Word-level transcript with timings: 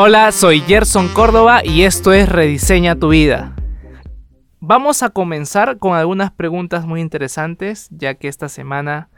Hola, 0.00 0.30
soy 0.30 0.60
Gerson 0.60 1.08
Córdoba 1.08 1.60
y 1.64 1.82
esto 1.82 2.12
es 2.12 2.28
Rediseña 2.28 2.94
tu 2.94 3.08
vida. 3.08 3.56
Vamos 4.60 5.02
a 5.02 5.10
comenzar 5.10 5.78
con 5.78 5.96
algunas 5.96 6.30
preguntas 6.30 6.86
muy 6.86 7.00
interesantes, 7.00 7.88
ya 7.90 8.14
que 8.14 8.28
esta 8.28 8.48
semana 8.48 9.08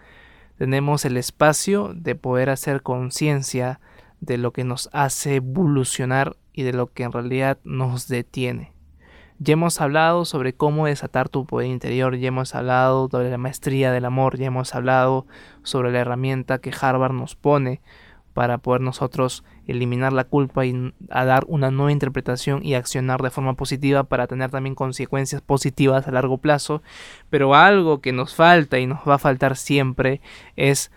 tenemos 0.56 1.04
el 1.04 1.18
espacio 1.18 1.92
de 1.94 2.14
poder 2.14 2.48
hacer 2.48 2.80
conciencia 2.80 3.78
de 4.20 4.38
lo 4.38 4.54
que 4.54 4.64
nos 4.64 4.88
hace 4.94 5.34
evolucionar 5.34 6.38
y 6.54 6.62
de 6.62 6.72
lo 6.72 6.86
que 6.86 7.02
en 7.02 7.12
realidad 7.12 7.58
nos 7.62 8.08
detiene. 8.08 8.72
Ya 9.38 9.52
hemos 9.52 9.82
hablado 9.82 10.24
sobre 10.24 10.54
cómo 10.54 10.86
desatar 10.86 11.28
tu 11.28 11.44
poder 11.44 11.68
interior, 11.68 12.16
ya 12.16 12.28
hemos 12.28 12.54
hablado 12.54 13.10
sobre 13.10 13.30
la 13.30 13.36
maestría 13.36 13.92
del 13.92 14.06
amor, 14.06 14.38
ya 14.38 14.46
hemos 14.46 14.74
hablado 14.74 15.26
sobre 15.62 15.92
la 15.92 15.98
herramienta 15.98 16.56
que 16.56 16.72
Harvard 16.80 17.12
nos 17.12 17.36
pone 17.36 17.82
para 18.34 18.58
poder 18.58 18.80
nosotros 18.80 19.44
eliminar 19.66 20.12
la 20.12 20.24
culpa 20.24 20.64
y 20.64 20.92
dar 21.08 21.44
una 21.48 21.70
nueva 21.70 21.92
interpretación 21.92 22.64
y 22.64 22.74
accionar 22.74 23.22
de 23.22 23.30
forma 23.30 23.54
positiva 23.54 24.04
para 24.04 24.26
tener 24.26 24.50
también 24.50 24.74
consecuencias 24.74 25.42
positivas 25.42 26.06
a 26.06 26.12
largo 26.12 26.38
plazo. 26.38 26.82
Pero 27.28 27.54
algo 27.54 28.00
que 28.00 28.12
nos 28.12 28.34
falta 28.34 28.78
y 28.78 28.86
nos 28.86 29.00
va 29.08 29.14
a 29.14 29.18
faltar 29.18 29.56
siempre 29.56 30.20
es 30.56 30.90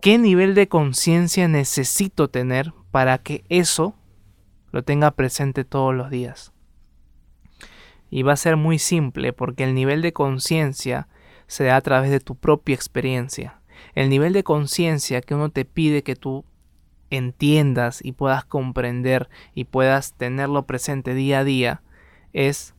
qué 0.00 0.18
nivel 0.18 0.54
de 0.54 0.68
conciencia 0.68 1.48
necesito 1.48 2.28
tener 2.28 2.72
para 2.90 3.18
que 3.18 3.44
eso 3.48 3.94
lo 4.70 4.82
tenga 4.82 5.10
presente 5.12 5.64
todos 5.64 5.94
los 5.94 6.10
días. 6.10 6.52
Y 8.10 8.22
va 8.22 8.34
a 8.34 8.36
ser 8.36 8.56
muy 8.56 8.78
simple 8.78 9.32
porque 9.32 9.64
el 9.64 9.74
nivel 9.74 10.02
de 10.02 10.12
conciencia 10.12 11.08
se 11.46 11.64
da 11.64 11.76
a 11.76 11.80
través 11.80 12.10
de 12.10 12.20
tu 12.20 12.36
propia 12.36 12.74
experiencia 12.74 13.60
el 13.94 14.08
nivel 14.08 14.32
de 14.32 14.44
conciencia 14.44 15.20
que 15.20 15.34
uno 15.34 15.50
te 15.50 15.64
pide 15.64 16.02
que 16.02 16.16
tú 16.16 16.44
entiendas 17.10 18.04
y 18.04 18.12
puedas 18.12 18.44
comprender 18.44 19.28
y 19.54 19.64
puedas 19.64 20.14
tenerlo 20.14 20.66
presente 20.66 21.14
día 21.14 21.40
a 21.40 21.44
día 21.44 21.82
es 22.32 22.74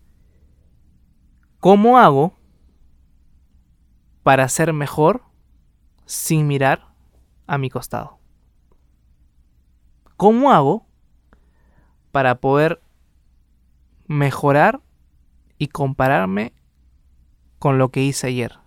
cómo 1.59 1.97
hago 1.97 2.33
para 4.23 4.49
ser 4.49 4.73
mejor 4.73 5.23
sin 6.05 6.47
mirar 6.47 6.88
a 7.47 7.58
mi 7.58 7.69
costado. 7.69 8.19
¿Cómo 10.17 10.52
hago 10.52 10.86
para 12.11 12.36
poder 12.36 12.81
mejorar 14.08 14.81
y 15.58 15.67
compararme 15.67 16.53
con 17.59 17.77
lo 17.77 17.89
que 17.89 18.02
hice 18.02 18.27
ayer? 18.27 18.64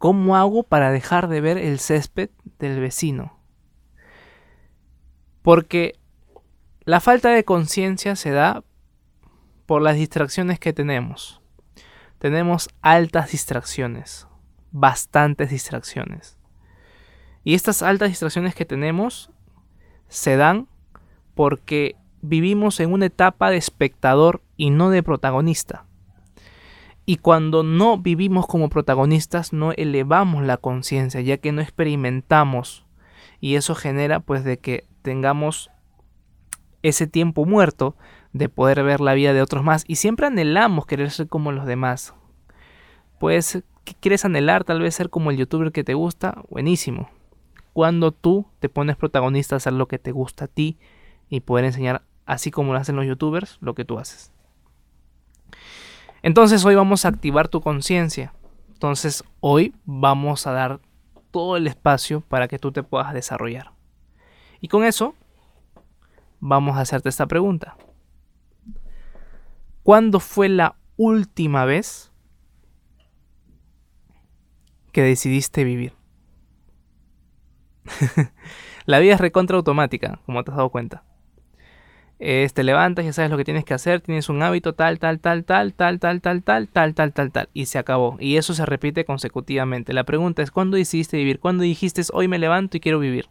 ¿Cómo 0.00 0.34
hago 0.34 0.62
para 0.62 0.90
dejar 0.90 1.28
de 1.28 1.42
ver 1.42 1.58
el 1.58 1.78
césped 1.78 2.30
del 2.58 2.80
vecino? 2.80 3.36
Porque 5.42 6.00
la 6.86 7.00
falta 7.00 7.28
de 7.28 7.44
conciencia 7.44 8.16
se 8.16 8.30
da 8.30 8.64
por 9.66 9.82
las 9.82 9.96
distracciones 9.96 10.58
que 10.58 10.72
tenemos. 10.72 11.42
Tenemos 12.18 12.70
altas 12.80 13.32
distracciones, 13.32 14.26
bastantes 14.70 15.50
distracciones. 15.50 16.38
Y 17.44 17.52
estas 17.52 17.82
altas 17.82 18.08
distracciones 18.08 18.54
que 18.54 18.64
tenemos 18.64 19.30
se 20.08 20.38
dan 20.38 20.66
porque 21.34 21.96
vivimos 22.22 22.80
en 22.80 22.94
una 22.94 23.04
etapa 23.04 23.50
de 23.50 23.58
espectador 23.58 24.40
y 24.56 24.70
no 24.70 24.88
de 24.88 25.02
protagonista. 25.02 25.84
Y 27.10 27.16
cuando 27.16 27.64
no 27.64 27.98
vivimos 27.98 28.46
como 28.46 28.68
protagonistas, 28.68 29.52
no 29.52 29.72
elevamos 29.72 30.44
la 30.44 30.58
conciencia, 30.58 31.20
ya 31.20 31.38
que 31.38 31.50
no 31.50 31.60
experimentamos. 31.60 32.86
Y 33.40 33.56
eso 33.56 33.74
genera 33.74 34.20
pues 34.20 34.44
de 34.44 34.60
que 34.60 34.86
tengamos 35.02 35.72
ese 36.84 37.08
tiempo 37.08 37.46
muerto 37.46 37.96
de 38.32 38.48
poder 38.48 38.84
ver 38.84 39.00
la 39.00 39.14
vida 39.14 39.32
de 39.32 39.42
otros 39.42 39.64
más. 39.64 39.82
Y 39.88 39.96
siempre 39.96 40.28
anhelamos 40.28 40.86
querer 40.86 41.10
ser 41.10 41.26
como 41.26 41.50
los 41.50 41.66
demás. 41.66 42.14
Pues, 43.18 43.60
¿quieres 43.98 44.24
anhelar 44.24 44.62
tal 44.62 44.80
vez 44.80 44.94
ser 44.94 45.10
como 45.10 45.32
el 45.32 45.36
youtuber 45.36 45.72
que 45.72 45.82
te 45.82 45.94
gusta? 45.94 46.44
Buenísimo. 46.48 47.10
Cuando 47.72 48.12
tú 48.12 48.46
te 48.60 48.68
pones 48.68 48.94
protagonista 48.94 49.56
a 49.56 49.58
hacer 49.58 49.72
lo 49.72 49.88
que 49.88 49.98
te 49.98 50.12
gusta 50.12 50.44
a 50.44 50.46
ti 50.46 50.78
y 51.28 51.40
poder 51.40 51.64
enseñar, 51.64 52.02
así 52.24 52.52
como 52.52 52.72
lo 52.72 52.78
hacen 52.78 52.94
los 52.94 53.04
youtubers, 53.04 53.58
lo 53.60 53.74
que 53.74 53.84
tú 53.84 53.98
haces. 53.98 54.32
Entonces 56.22 56.64
hoy 56.64 56.74
vamos 56.74 57.04
a 57.04 57.08
activar 57.08 57.48
tu 57.48 57.60
conciencia. 57.60 58.32
Entonces 58.68 59.24
hoy 59.40 59.74
vamos 59.84 60.46
a 60.46 60.52
dar 60.52 60.80
todo 61.30 61.56
el 61.56 61.66
espacio 61.66 62.20
para 62.20 62.48
que 62.48 62.58
tú 62.58 62.72
te 62.72 62.82
puedas 62.82 63.14
desarrollar. 63.14 63.72
Y 64.60 64.68
con 64.68 64.84
eso 64.84 65.14
vamos 66.40 66.76
a 66.76 66.80
hacerte 66.80 67.08
esta 67.08 67.26
pregunta. 67.26 67.76
¿Cuándo 69.82 70.20
fue 70.20 70.48
la 70.48 70.76
última 70.96 71.64
vez 71.64 72.12
que 74.92 75.02
decidiste 75.02 75.64
vivir? 75.64 75.94
la 78.84 78.98
vida 78.98 79.14
es 79.14 79.20
recontra 79.20 79.56
automática, 79.56 80.20
como 80.26 80.44
te 80.44 80.50
has 80.50 80.56
dado 80.58 80.68
cuenta 80.68 81.09
te 82.20 82.64
levantas, 82.64 83.06
ya 83.06 83.14
sabes 83.14 83.30
lo 83.30 83.38
que 83.38 83.44
tienes 83.44 83.64
que 83.64 83.72
hacer, 83.72 84.02
tienes 84.02 84.28
un 84.28 84.42
hábito 84.42 84.74
tal, 84.74 84.98
tal, 84.98 85.20
tal, 85.20 85.44
tal, 85.44 85.72
tal, 85.72 85.98
tal, 85.98 86.20
tal, 86.20 86.42
tal, 86.42 86.68
tal, 86.68 86.94
tal, 86.94 87.12
tal, 87.14 87.32
tal, 87.32 87.48
y 87.54 87.64
se 87.66 87.78
acabó. 87.78 88.18
Y 88.20 88.36
eso 88.36 88.52
se 88.52 88.66
repite 88.66 89.06
consecutivamente. 89.06 89.94
La 89.94 90.04
pregunta 90.04 90.42
es, 90.42 90.50
¿cuándo 90.50 90.76
decidiste 90.76 91.16
vivir? 91.16 91.40
¿Cuándo 91.40 91.62
dijiste, 91.62 92.02
hoy 92.12 92.28
me 92.28 92.38
levanto 92.38 92.76
y 92.76 92.80
quiero 92.80 92.98
vivir? 92.98 93.30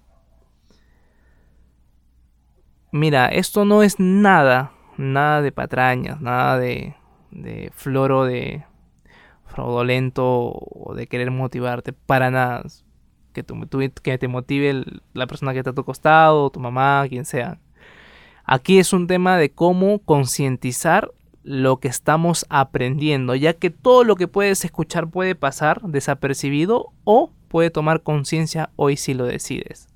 Mira, 2.92 3.28
esto 3.28 3.64
no 3.64 3.84
es 3.84 4.00
nada, 4.00 4.72
nada 4.98 5.44
de 5.44 5.52
patrañas, 5.52 6.20
nada 6.20 6.58
de, 6.58 6.96
de 7.30 7.70
floro 7.76 8.26
de 8.26 8.64
fraudulento 9.46 10.26
o 10.26 10.96
de 10.96 11.06
querer 11.06 11.30
motivarte, 11.30 11.94
para 11.94 12.32
nada. 12.32 12.64
Que, 13.34 13.46
que 14.02 14.18
te 14.18 14.28
motive 14.28 14.84
la 15.14 15.28
persona 15.28 15.54
que 15.54 15.60
está 15.60 15.70
a 15.70 15.76
tu 15.76 15.86
costado, 15.86 16.50
tu 16.50 16.60
mamá, 16.60 17.06
quien 17.08 17.26
sea 17.26 17.60
Aquí 18.52 18.80
es 18.80 18.94
un 18.94 19.06
tema 19.06 19.38
de 19.38 19.52
cómo 19.52 20.00
concientizar 20.00 21.12
lo 21.44 21.78
que 21.78 21.88
estamos 21.88 22.48
aprendiendo, 22.50 23.36
ya 23.36 23.54
que 23.54 23.70
todo 23.70 24.04
lo 24.04 24.16
que 24.16 24.28
puedes 24.28 24.66
escuchar 24.66 25.08
puede 25.08 25.36
pasar 25.36 25.84
desapercibido 25.84 26.88
o 27.04 27.32
puede 27.48 27.70
tomar 27.70 28.02
conciencia 28.02 28.72
hoy 28.76 28.98
si 28.98 29.14
lo 29.14 29.26
decides. 29.26 29.88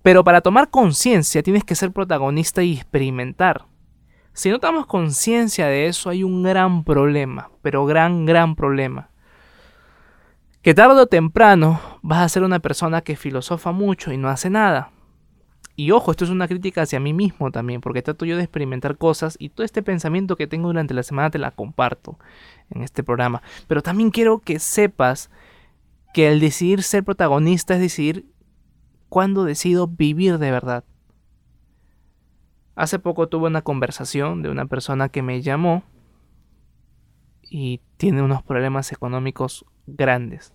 Pero 0.00 0.24
para 0.24 0.40
tomar 0.40 0.70
conciencia 0.70 1.42
tienes 1.42 1.62
que 1.62 1.74
ser 1.74 1.92
protagonista 1.92 2.62
y 2.62 2.72
experimentar. 2.72 3.66
Si 4.32 4.48
no 4.48 4.58
tomamos 4.58 4.86
conciencia 4.86 5.66
de 5.66 5.88
eso 5.88 6.08
hay 6.08 6.24
un 6.24 6.42
gran 6.42 6.84
problema, 6.84 7.50
pero 7.60 7.84
gran, 7.84 8.24
gran 8.24 8.56
problema. 8.56 9.10
Que 10.62 10.72
tarde 10.72 11.02
o 11.02 11.06
temprano 11.06 11.82
vas 12.00 12.20
a 12.20 12.28
ser 12.30 12.44
una 12.44 12.60
persona 12.60 13.02
que 13.02 13.14
filosofa 13.14 13.72
mucho 13.72 14.10
y 14.10 14.16
no 14.16 14.30
hace 14.30 14.48
nada. 14.48 14.90
Y 15.74 15.90
ojo, 15.90 16.10
esto 16.10 16.24
es 16.24 16.30
una 16.30 16.48
crítica 16.48 16.82
hacia 16.82 17.00
mí 17.00 17.14
mismo 17.14 17.50
también, 17.50 17.80
porque 17.80 18.02
trato 18.02 18.24
yo 18.24 18.36
de 18.36 18.42
experimentar 18.42 18.98
cosas 18.98 19.36
y 19.38 19.48
todo 19.48 19.64
este 19.64 19.82
pensamiento 19.82 20.36
que 20.36 20.46
tengo 20.46 20.68
durante 20.68 20.92
la 20.92 21.02
semana 21.02 21.30
te 21.30 21.38
la 21.38 21.50
comparto 21.50 22.18
en 22.70 22.82
este 22.82 23.02
programa. 23.02 23.42
Pero 23.68 23.82
también 23.82 24.10
quiero 24.10 24.38
que 24.40 24.58
sepas 24.58 25.30
que 26.12 26.28
el 26.28 26.40
decidir 26.40 26.82
ser 26.82 27.04
protagonista 27.04 27.74
es 27.74 27.80
decidir 27.80 28.26
cuándo 29.08 29.44
decido 29.44 29.86
vivir 29.88 30.38
de 30.38 30.50
verdad. 30.50 30.84
Hace 32.74 32.98
poco 32.98 33.28
tuve 33.28 33.46
una 33.46 33.62
conversación 33.62 34.42
de 34.42 34.50
una 34.50 34.66
persona 34.66 35.08
que 35.08 35.22
me 35.22 35.40
llamó 35.40 35.84
y 37.42 37.80
tiene 37.96 38.22
unos 38.22 38.42
problemas 38.42 38.92
económicos 38.92 39.64
grandes 39.86 40.54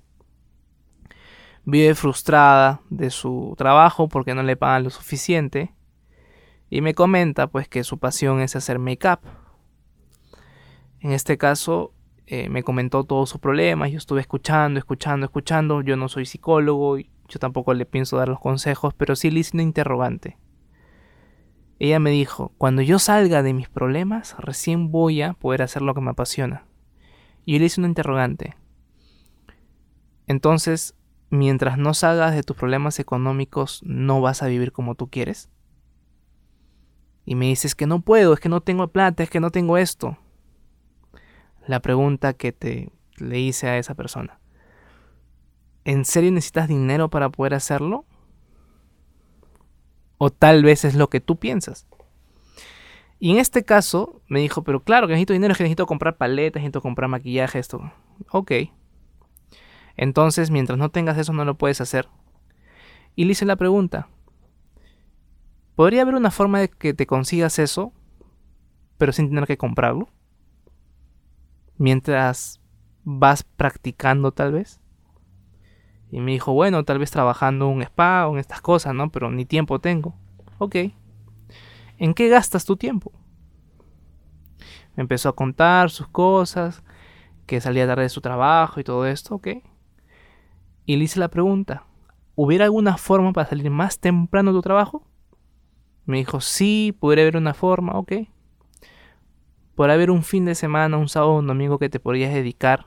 vive 1.68 1.96
frustrada 1.96 2.80
de 2.90 3.10
su 3.10 3.54
trabajo 3.58 4.08
porque 4.08 4.34
no 4.34 4.42
le 4.42 4.56
pagan 4.56 4.86
lo 4.86 4.90
suficiente 4.90 5.74
y 6.70 6.80
me 6.80 6.94
comenta 6.94 7.48
pues 7.48 7.68
que 7.68 7.84
su 7.84 7.98
pasión 7.98 8.40
es 8.40 8.56
hacer 8.56 8.80
make-up. 8.80 9.20
En 11.02 11.12
este 11.12 11.38
caso 11.38 11.94
eh, 12.26 12.48
me 12.48 12.64
comentó 12.64 13.04
todos 13.04 13.30
sus 13.30 13.42
problemas, 13.42 13.92
yo 13.92 13.98
estuve 13.98 14.22
escuchando, 14.22 14.80
escuchando, 14.80 15.26
escuchando, 15.26 15.82
yo 15.82 15.98
no 15.98 16.08
soy 16.08 16.26
psicólogo, 16.26 17.00
yo 17.00 17.40
tampoco 17.40 17.74
le 17.74 17.86
pienso 17.86 18.16
dar 18.16 18.30
los 18.30 18.40
consejos, 18.40 18.94
pero 18.94 19.18
sí 19.18 19.30
le 19.30 19.42
hice 19.42 19.58
una 19.58 19.64
interrogante. 19.64 20.38
Ella 21.80 22.00
me 22.00 22.12
dijo, 22.12 22.54
cuando 22.58 22.82
yo 22.82 22.98
salga 22.98 23.44
de 23.44 23.54
mis 23.54 23.68
problemas, 23.68 24.38
recién 24.40 24.90
voy 24.90 25.22
a 25.22 25.34
poder 25.34 25.64
hacer 25.64 25.82
lo 25.82 25.94
que 25.94 26.02
me 26.02 26.12
apasiona. 26.12 26.66
Y 27.44 27.60
le 27.60 27.66
hice 27.66 27.82
una 27.82 27.90
interrogante. 27.90 28.56
Entonces, 30.28 30.97
mientras 31.30 31.78
no 31.78 31.94
salgas 31.94 32.34
de 32.34 32.44
tus 32.44 32.56
problemas 32.56 33.00
económicos, 33.00 33.82
no 33.84 34.22
vas 34.22 34.44
a 34.44 34.48
vivir 34.48 34.72
como 34.72 34.96
tú 34.96 35.10
quieres? 35.10 35.50
Y 37.26 37.36
me 37.36 37.48
dices 37.48 37.76
que 37.76 37.88
no 37.88 38.02
puedo, 38.02 38.34
es 38.34 38.40
que 38.40 38.50
no 38.50 38.62
tengo 38.62 38.88
plata, 38.88 39.24
es 39.24 39.30
que 39.30 39.40
no 39.40 39.52
tengo 39.52 39.78
esto. 39.78 40.18
La 41.68 41.82
pregunta 41.82 42.34
que 42.34 42.54
te 42.54 42.92
le 43.18 43.40
hice 43.40 43.68
a 43.68 43.78
esa 43.78 43.96
persona. 43.96 44.40
¿En 45.84 46.06
serio 46.06 46.32
necesitas 46.32 46.68
dinero 46.68 47.10
para 47.10 47.30
poder 47.30 47.54
hacerlo? 47.54 48.06
O 50.18 50.30
tal 50.30 50.64
vez 50.64 50.86
es 50.86 50.96
lo 50.96 51.10
que 51.10 51.20
tú 51.20 51.38
piensas. 51.38 51.88
Y 53.20 53.32
en 53.32 53.40
este 53.40 53.64
caso 53.64 54.22
me 54.28 54.40
dijo, 54.40 54.64
pero 54.64 54.84
claro 54.84 55.08
que 55.08 55.14
necesito 55.14 55.34
dinero, 55.34 55.52
es 55.52 55.58
que 55.58 55.64
necesito 55.64 55.88
comprar 55.88 56.18
paletas, 56.18 56.62
necesito 56.62 56.82
comprar 56.82 57.10
maquillaje, 57.10 57.60
esto. 57.60 57.92
Ok. 58.32 58.52
Entonces, 59.98 60.52
mientras 60.52 60.78
no 60.78 60.90
tengas 60.90 61.18
eso, 61.18 61.34
no 61.34 61.44
lo 61.44 61.58
puedes 61.58 61.82
hacer. 61.82 62.08
Y 63.16 63.26
le 63.26 63.32
hice 63.32 63.46
la 63.46 63.56
pregunta. 63.56 64.08
¿Podría 65.76 66.04
haber 66.04 66.16
una 66.16 66.32
forma 66.32 66.60
de 66.60 66.70
que 66.70 66.94
te 66.94 67.08
consigas 67.08 67.60
eso, 67.60 67.92
pero 68.98 69.12
sin 69.12 69.30
tener 69.30 69.46
que 69.46 69.58
comprarlo? 69.58 70.08
Mientras 71.78 72.62
vas 73.04 73.44
practicando 73.44 74.32
tal 74.32 74.54
vez. 74.54 74.80
Y 76.12 76.20
me 76.20 76.32
dijo, 76.32 76.54
bueno, 76.54 76.84
tal 76.84 77.00
vez 77.00 77.12
trabajando 77.12 77.68
un 77.68 77.82
spa 77.82 78.28
o 78.28 78.34
en 78.34 78.40
estas 78.40 78.62
cosas, 78.62 78.94
¿no? 78.94 79.12
Pero 79.12 79.30
ni 79.32 79.46
tiempo 79.46 79.80
tengo. 79.80 80.16
Ok. 80.58 80.76
¿En 81.98 82.14
qué 82.14 82.30
gastas 82.30 82.66
tu 82.66 82.78
tiempo? 82.78 83.12
Me 84.96 85.02
empezó 85.02 85.30
a 85.30 85.36
contar 85.36 85.90
sus 85.90 86.08
cosas, 86.08 86.84
que 87.46 87.62
salía 87.62 87.88
tarde 87.88 88.04
de 88.04 88.10
su 88.10 88.22
trabajo 88.22 88.80
y 88.80 88.84
todo 88.84 89.06
esto, 89.06 89.36
ok. 89.36 89.48
Y 90.88 90.96
le 90.96 91.04
hice 91.04 91.20
la 91.20 91.28
pregunta, 91.28 91.84
¿hubiera 92.34 92.64
alguna 92.64 92.96
forma 92.96 93.34
para 93.34 93.50
salir 93.50 93.70
más 93.70 94.00
temprano 94.00 94.52
de 94.52 94.58
tu 94.58 94.62
trabajo? 94.62 95.06
Me 96.06 96.16
dijo, 96.16 96.40
sí, 96.40 96.96
podría 96.98 97.26
haber 97.26 97.36
una 97.36 97.54
forma, 97.54 98.00
ok. 98.00 98.14
¿Podría 99.76 99.96
haber 99.96 100.12
un 100.12 100.24
fin 100.24 100.46
de 100.46 100.56
semana, 100.56 100.96
un 100.96 101.10
sábado, 101.10 101.36
un 101.36 101.46
domingo 101.46 101.78
que 101.78 101.90
te 101.90 102.00
podrías 102.00 102.34
dedicar 102.34 102.86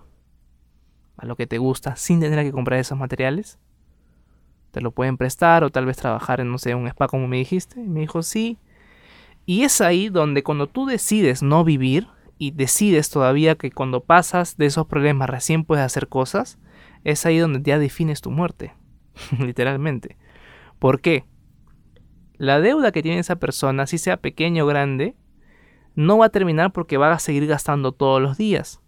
a 1.18 1.26
lo 1.26 1.36
que 1.36 1.46
te 1.46 1.58
gusta 1.58 1.94
sin 1.94 2.20
tener 2.20 2.42
que 2.42 2.52
comprar 2.52 2.80
esos 2.80 2.96
materiales? 2.96 3.58
Te 4.70 4.80
lo 4.80 4.92
pueden 4.92 5.18
prestar 5.18 5.62
o 5.62 5.68
tal 5.68 5.84
vez 5.84 5.98
trabajar 5.98 6.40
en, 6.40 6.50
no 6.50 6.56
sé, 6.56 6.74
un 6.74 6.86
spa 6.86 7.06
como 7.06 7.28
me 7.28 7.36
dijiste. 7.36 7.80
Me 7.80 8.00
dijo, 8.00 8.22
sí, 8.22 8.56
y 9.44 9.64
es 9.64 9.82
ahí 9.82 10.08
donde 10.08 10.42
cuando 10.42 10.68
tú 10.68 10.86
decides 10.86 11.42
no 11.42 11.64
vivir 11.64 12.08
y 12.38 12.52
decides 12.52 13.10
todavía 13.10 13.56
que 13.56 13.70
cuando 13.70 14.00
pasas 14.00 14.56
de 14.56 14.64
esos 14.64 14.86
problemas 14.86 15.28
recién 15.28 15.64
puedes 15.64 15.84
hacer 15.84 16.08
cosas, 16.08 16.58
es 17.04 17.26
ahí 17.26 17.38
donde 17.38 17.60
ya 17.62 17.78
defines 17.78 18.20
tu 18.20 18.30
muerte, 18.30 18.74
literalmente. 19.38 20.16
¿Por 20.78 21.00
qué? 21.00 21.24
La 22.34 22.60
deuda 22.60 22.92
que 22.92 23.02
tiene 23.02 23.18
esa 23.18 23.36
persona, 23.36 23.86
si 23.86 23.98
sea 23.98 24.16
pequeña 24.16 24.64
o 24.64 24.66
grande, 24.66 25.16
no 25.94 26.18
va 26.18 26.26
a 26.26 26.30
terminar 26.30 26.72
porque 26.72 26.96
va 26.96 27.12
a 27.12 27.18
seguir 27.18 27.46
gastando 27.46 27.92
todos 27.92 28.22
los 28.22 28.38
días. 28.38 28.80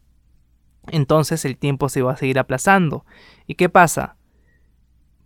Entonces 0.88 1.44
el 1.44 1.56
tiempo 1.56 1.88
se 1.88 2.02
va 2.02 2.12
a 2.12 2.16
seguir 2.16 2.38
aplazando. 2.38 3.04
¿Y 3.46 3.54
qué 3.54 3.68
pasa? 3.68 4.16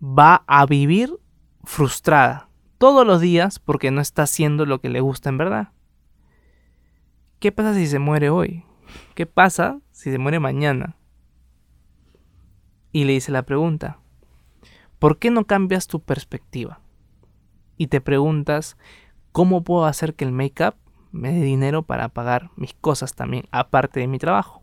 Va 0.02 0.44
a 0.46 0.66
vivir 0.66 1.16
frustrada, 1.64 2.50
todos 2.78 3.06
los 3.06 3.20
días 3.20 3.58
porque 3.58 3.90
no 3.90 4.00
está 4.00 4.22
haciendo 4.22 4.66
lo 4.66 4.80
que 4.80 4.88
le 4.88 5.00
gusta 5.00 5.28
en 5.28 5.38
verdad. 5.38 5.72
¿Qué 7.38 7.52
pasa 7.52 7.74
si 7.74 7.86
se 7.86 7.98
muere 7.98 8.30
hoy? 8.30 8.64
¿Qué 9.14 9.26
pasa 9.26 9.80
si 9.92 10.10
se 10.10 10.18
muere 10.18 10.40
mañana? 10.40 10.96
Y 12.92 13.04
le 13.04 13.14
hice 13.14 13.32
la 13.32 13.42
pregunta, 13.42 13.98
¿por 14.98 15.18
qué 15.18 15.30
no 15.30 15.44
cambias 15.44 15.86
tu 15.86 16.00
perspectiva? 16.00 16.80
Y 17.76 17.88
te 17.88 18.00
preguntas, 18.00 18.76
¿cómo 19.32 19.64
puedo 19.64 19.84
hacer 19.84 20.14
que 20.14 20.24
el 20.24 20.32
make-up 20.32 20.74
me 21.12 21.32
dé 21.32 21.42
dinero 21.42 21.82
para 21.82 22.08
pagar 22.08 22.50
mis 22.56 22.74
cosas 22.74 23.14
también, 23.14 23.44
aparte 23.50 24.00
de 24.00 24.06
mi 24.06 24.18
trabajo? 24.18 24.62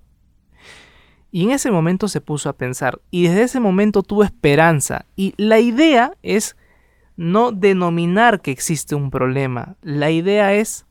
Y 1.32 1.44
en 1.44 1.52
ese 1.52 1.72
momento 1.72 2.08
se 2.08 2.22
puso 2.22 2.50
a 2.50 2.58
pensar, 2.58 3.02
y 3.10 3.24
desde 3.24 3.44
ese 3.44 3.60
momento 3.60 4.04
tuvo 4.04 4.24
esperanza, 4.24 5.06
y 5.16 5.34
la 5.38 5.60
idea 5.60 6.16
es 6.22 6.56
no 7.16 7.52
denominar 7.52 8.42
que 8.42 8.52
existe 8.52 8.96
un 8.96 9.12
problema. 9.12 9.76
La 9.82 10.12
idea 10.12 10.54
es 10.54 10.86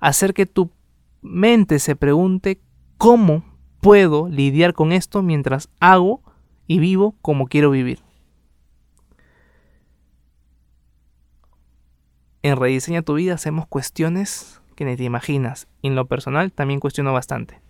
hacer 0.00 0.34
que 0.34 0.46
tu 0.46 0.70
mente 1.22 1.78
se 1.78 1.96
pregunte 1.96 2.60
cómo 2.98 3.44
puedo 3.80 4.28
lidiar 4.28 4.74
con 4.74 4.92
esto 4.92 5.22
mientras 5.22 5.68
hago 5.80 6.22
y 6.66 6.78
vivo 6.78 7.14
como 7.22 7.46
quiero 7.46 7.70
vivir. 7.70 8.00
En 12.42 12.56
Rediseña 12.56 13.02
tu 13.02 13.14
vida 13.14 13.34
hacemos 13.34 13.66
cuestiones 13.66 14.60
que 14.76 14.84
ni 14.84 14.96
te 14.96 15.04
imaginas. 15.04 15.68
en 15.82 15.94
lo 15.94 16.06
personal 16.06 16.52
también 16.52 16.80
cuestiono 16.80 17.12
bastante. 17.12 17.60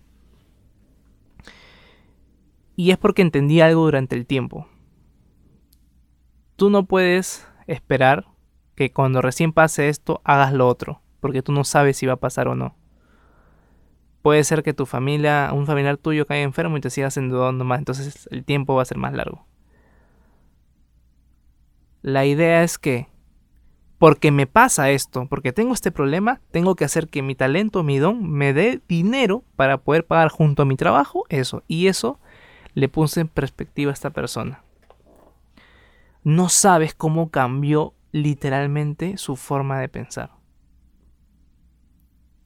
Y 2.75 2.91
es 2.91 2.97
porque 2.97 3.21
entendí 3.21 3.61
algo 3.61 3.85
durante 3.85 4.15
el 4.15 4.25
tiempo. 4.25 4.67
Tú 6.55 6.69
no 6.69 6.85
puedes 6.85 7.47
esperar 7.67 8.25
que 8.75 8.91
cuando 8.91 9.21
recién 9.21 9.53
pase 9.53 9.89
esto 9.89 10.21
hagas 10.25 10.53
lo 10.53 10.67
otro, 10.67 11.01
porque 11.21 11.41
tú 11.41 11.51
no 11.51 11.63
sabes 11.63 11.97
si 11.97 12.05
va 12.05 12.13
a 12.13 12.19
pasar 12.19 12.47
o 12.47 12.55
no. 12.55 12.75
Puede 14.25 14.43
ser 14.43 14.63
que 14.63 14.73
tu 14.73 14.87
familia, 14.87 15.51
un 15.53 15.67
familiar 15.67 15.97
tuyo 15.97 16.25
caiga 16.25 16.41
enfermo 16.41 16.77
y 16.77 16.81
te 16.81 16.89
sigas 16.89 17.15
endeudando 17.17 17.63
más, 17.63 17.77
entonces 17.77 18.27
el 18.31 18.43
tiempo 18.43 18.73
va 18.73 18.81
a 18.81 18.85
ser 18.85 18.97
más 18.97 19.13
largo. 19.13 19.45
La 22.01 22.25
idea 22.25 22.63
es 22.63 22.79
que, 22.79 23.07
porque 23.99 24.31
me 24.31 24.47
pasa 24.47 24.89
esto, 24.89 25.27
porque 25.29 25.53
tengo 25.53 25.75
este 25.75 25.91
problema, 25.91 26.41
tengo 26.49 26.75
que 26.75 26.85
hacer 26.85 27.07
que 27.07 27.21
mi 27.21 27.35
talento, 27.35 27.83
mi 27.83 27.99
don, 27.99 28.27
me 28.27 28.51
dé 28.51 28.81
dinero 28.87 29.43
para 29.55 29.77
poder 29.77 30.07
pagar 30.07 30.29
junto 30.29 30.63
a 30.63 30.65
mi 30.65 30.75
trabajo 30.75 31.25
eso. 31.29 31.61
Y 31.67 31.85
eso 31.85 32.19
le 32.73 32.89
puse 32.89 33.21
en 33.21 33.27
perspectiva 33.27 33.91
a 33.91 33.93
esta 33.93 34.09
persona 34.09 34.65
no 36.25 36.49
sabes 36.49 36.95
cómo 36.95 37.29
cambió 37.29 37.93
literalmente 38.11 39.17
su 39.17 39.35
forma 39.35 39.79
de 39.79 39.89
pensar. 39.89 40.31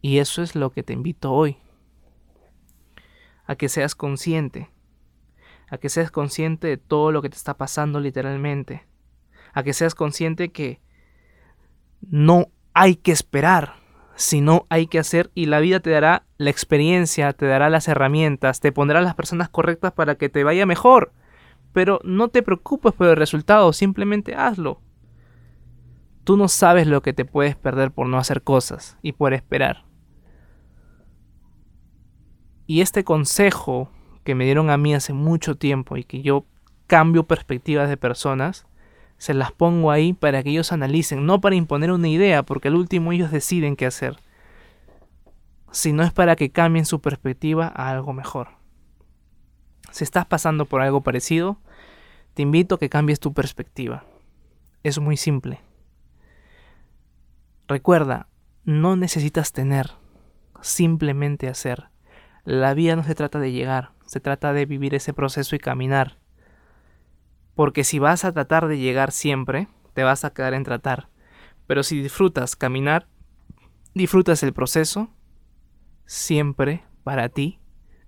Y 0.01 0.17
eso 0.17 0.43
es 0.43 0.53
lo 0.53 0.71
que 0.71 0.83
te 0.83 0.91
invito 0.91 1.31
hoy. 1.31 1.57
A 3.49 3.55
que 3.55 3.67
seas 3.67 3.95
consciente. 3.95 4.69
A 5.71 5.79
que 5.79 5.89
seas 5.89 6.11
consciente 6.11 6.67
de 6.67 6.77
todo 6.77 7.11
lo 7.11 7.23
que 7.23 7.29
te 7.29 7.35
está 7.35 7.57
pasando 7.57 7.99
literalmente. 7.99 8.85
A 9.53 9.63
que 9.63 9.73
seas 9.73 9.95
consciente 9.95 10.51
que 10.51 10.79
no 11.99 12.49
hay 12.75 12.95
que 12.95 13.11
esperar, 13.11 13.73
sino 14.13 14.67
hay 14.69 14.85
que 14.85 14.99
hacer 14.99 15.31
y 15.33 15.47
la 15.47 15.61
vida 15.61 15.79
te 15.79 15.89
dará 15.89 16.27
la 16.37 16.51
experiencia, 16.51 17.33
te 17.33 17.47
dará 17.47 17.71
las 17.71 17.87
herramientas, 17.87 18.59
te 18.59 18.71
pondrá 18.71 19.01
las 19.01 19.15
personas 19.15 19.49
correctas 19.49 19.93
para 19.93 20.13
que 20.13 20.29
te 20.29 20.43
vaya 20.43 20.67
mejor. 20.67 21.11
Pero 21.73 22.01
no 22.03 22.27
te 22.27 22.43
preocupes 22.43 22.93
por 22.93 23.07
el 23.07 23.15
resultado, 23.15 23.73
simplemente 23.73 24.35
hazlo. 24.35 24.79
Tú 26.23 26.37
no 26.37 26.49
sabes 26.49 26.85
lo 26.85 27.01
que 27.01 27.13
te 27.13 27.25
puedes 27.25 27.55
perder 27.55 27.89
por 27.89 28.07
no 28.07 28.19
hacer 28.19 28.43
cosas 28.43 28.95
y 29.01 29.13
por 29.13 29.33
esperar. 29.33 29.88
Y 32.69 32.81
este 32.81 33.03
consejo 33.03 33.89
que 34.23 34.35
me 34.35 34.45
dieron 34.45 34.69
a 34.69 34.77
mí 34.77 34.93
hace 34.93 35.11
mucho 35.11 35.55
tiempo 35.55 35.97
y 35.97 36.03
que 36.03 36.21
yo 36.21 36.45
cambio 36.85 37.23
perspectivas 37.23 37.89
de 37.89 37.97
personas, 37.97 38.67
se 39.17 39.33
las 39.33 39.51
pongo 39.51 39.89
ahí 39.89 40.13
para 40.13 40.43
que 40.43 40.51
ellos 40.51 40.71
analicen, 40.71 41.25
no 41.25 41.41
para 41.41 41.55
imponer 41.55 41.91
una 41.91 42.09
idea, 42.09 42.43
porque 42.43 42.67
al 42.67 42.75
último 42.75 43.11
ellos 43.11 43.31
deciden 43.31 43.75
qué 43.75 43.87
hacer, 43.87 44.17
sino 45.71 46.03
es 46.03 46.13
para 46.13 46.35
que 46.35 46.51
cambien 46.51 46.85
su 46.85 47.01
perspectiva 47.01 47.73
a 47.75 47.89
algo 47.89 48.13
mejor. 48.13 48.49
Si 49.89 50.03
estás 50.03 50.27
pasando 50.27 50.65
por 50.65 50.81
algo 50.81 51.01
parecido, 51.01 51.57
te 52.35 52.43
invito 52.43 52.75
a 52.75 52.77
que 52.77 52.89
cambies 52.89 53.19
tu 53.19 53.33
perspectiva. 53.33 54.05
Es 54.83 54.99
muy 54.99 55.17
simple. 55.17 55.59
Recuerda, 57.67 58.27
no 58.63 58.95
necesitas 58.95 59.53
tener, 59.53 59.93
simplemente 60.61 61.47
hacer. 61.47 61.89
La 62.43 62.73
vida 62.73 62.95
no 62.95 63.03
se 63.03 63.15
trata 63.15 63.39
de 63.39 63.51
llegar, 63.51 63.91
se 64.05 64.19
trata 64.19 64.53
de 64.53 64.65
vivir 64.65 64.95
ese 64.95 65.13
proceso 65.13 65.55
y 65.55 65.59
caminar. 65.59 66.17
Porque 67.55 67.83
si 67.83 67.99
vas 67.99 68.25
a 68.25 68.31
tratar 68.31 68.67
de 68.67 68.77
llegar 68.77 69.11
siempre, 69.11 69.67
te 69.93 70.03
vas 70.03 70.23
a 70.23 70.33
quedar 70.33 70.53
en 70.53 70.63
tratar. 70.63 71.09
Pero 71.67 71.83
si 71.83 72.01
disfrutas 72.01 72.55
caminar, 72.55 73.07
disfrutas 73.93 74.41
el 74.43 74.53
proceso, 74.53 75.09
siempre 76.05 76.83
para 77.03 77.29
ti 77.29 77.59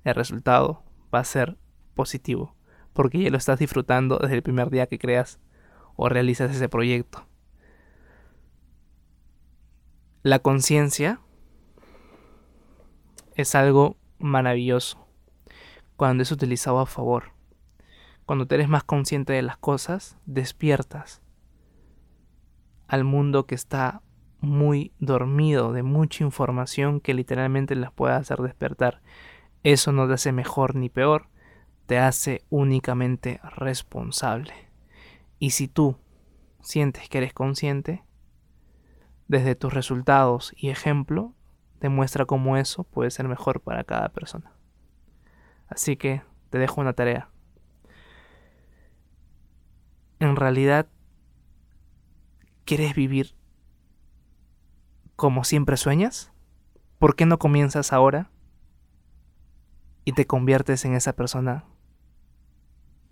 el 0.04 0.16
resultado 0.16 0.84
va 1.14 1.20
a 1.20 1.26
ser 1.26 1.58
positivo, 1.94 2.56
porque 2.94 3.20
ya 3.20 3.30
lo 3.30 3.38
estás 3.38 3.60
disfrutando 3.60 4.18
desde 4.18 4.36
el 4.36 4.44
primer 4.44 4.70
día 4.70 4.88
que 4.88 4.98
creas 4.98 5.40
o 5.96 6.10
realizas 6.10 6.50
ese 6.50 6.70
proyecto. 6.70 7.28
La 10.24 10.40
conciencia 10.40 11.20
es 13.36 13.54
algo 13.56 13.98
maravilloso 14.22 15.08
cuando 15.96 16.24
es 16.24 16.32
utilizado 16.32 16.80
a 16.80 16.86
favor. 16.86 17.34
Cuando 18.26 18.48
te 18.48 18.56
eres 18.56 18.70
más 18.70 18.84
consciente 18.84 19.34
de 19.34 19.42
las 19.42 19.58
cosas, 19.58 20.18
despiertas 20.26 21.22
al 22.88 23.04
mundo 23.04 23.46
que 23.46 23.56
está 23.56 24.02
muy 24.40 24.94
dormido 25.00 25.72
de 25.72 25.84
mucha 25.84 26.24
información 26.24 27.00
que 27.00 27.14
literalmente 27.14 27.76
las 27.76 27.92
puede 27.92 28.16
hacer 28.16 28.40
despertar. 28.40 29.02
Eso 29.64 29.92
no 29.92 30.08
te 30.08 30.14
hace 30.14 30.32
mejor 30.32 30.76
ni 30.76 30.90
peor, 30.90 31.30
te 31.86 32.00
hace 32.00 32.44
únicamente 32.50 33.40
responsable. 33.56 34.54
Y 35.38 35.52
si 35.52 35.68
tú 35.68 35.98
sientes 36.62 37.10
que 37.10 37.20
eres 37.20 37.34
consciente, 37.34 38.04
desde 39.28 39.56
tus 39.56 39.74
resultados 39.74 40.54
y 40.58 40.70
ejemplo, 40.70 41.34
demuestra 41.82 42.26
cómo 42.26 42.56
eso 42.56 42.84
puede 42.84 43.12
ser 43.12 43.28
mejor 43.28 43.60
para 43.60 43.84
cada 43.84 44.10
persona. 44.10 44.54
Así 45.68 45.98
que 45.98 46.22
te 46.50 46.60
dejo 46.60 46.80
una 46.80 46.94
tarea. 46.94 47.30
En 50.20 50.36
realidad, 50.36 50.88
¿quieres 52.66 52.94
vivir 52.94 53.36
como 55.16 55.44
siempre 55.44 55.76
sueñas? 55.76 56.32
¿Por 57.00 57.16
qué 57.16 57.26
no 57.26 57.40
comienzas 57.40 57.92
ahora 57.92 58.30
y 60.06 60.14
te 60.14 60.28
conviertes 60.28 60.86
en 60.86 60.94
esa 60.94 61.14
persona? 61.14 61.66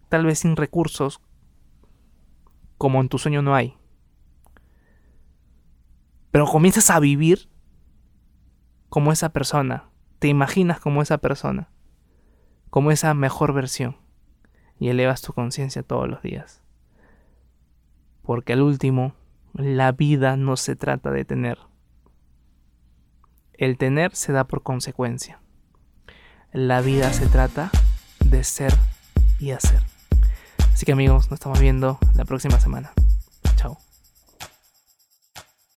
Tal 0.09 0.25
vez 0.25 0.39
sin 0.39 0.55
recursos, 0.55 1.21
como 2.77 3.01
en 3.01 3.09
tu 3.09 3.17
sueño 3.17 3.41
no 3.41 3.55
hay. 3.55 3.75
Pero 6.29 6.45
comienzas 6.45 6.91
a 6.91 6.99
vivir 6.99 7.48
como 8.89 9.11
esa 9.11 9.29
persona. 9.29 9.85
Te 10.19 10.27
imaginas 10.27 10.79
como 10.79 11.01
esa 11.01 11.19
persona. 11.19 11.69
Como 12.69 12.91
esa 12.91 13.13
mejor 13.13 13.53
versión. 13.53 13.97
Y 14.79 14.89
elevas 14.89 15.21
tu 15.21 15.33
conciencia 15.33 15.83
todos 15.83 16.09
los 16.09 16.21
días. 16.21 16.61
Porque 18.23 18.53
al 18.53 18.61
último, 18.61 19.13
la 19.53 19.91
vida 19.91 20.37
no 20.37 20.57
se 20.57 20.75
trata 20.75 21.11
de 21.11 21.25
tener. 21.25 21.57
El 23.53 23.77
tener 23.77 24.15
se 24.15 24.31
da 24.31 24.45
por 24.45 24.63
consecuencia. 24.63 25.41
La 26.51 26.81
vida 26.81 27.11
se 27.13 27.27
trata 27.27 27.71
de 28.23 28.43
ser 28.43 28.73
y 29.39 29.51
hacer. 29.51 29.83
Así 30.73 30.85
que 30.85 30.93
amigos, 30.93 31.29
nos 31.29 31.39
estamos 31.39 31.59
viendo 31.59 31.99
la 32.15 32.25
próxima 32.25 32.59
semana. 32.59 32.91